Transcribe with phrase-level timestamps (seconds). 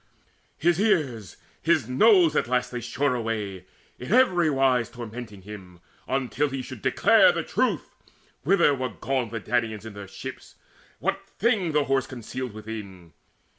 [0.57, 3.65] His ears, his nose, at last they shore away
[3.99, 7.91] In every wise tormenting him, until He should declare the truth,
[8.41, 10.55] whither were gone The Danaans in their ships,
[10.97, 13.11] what thing the Horse Concealed within it.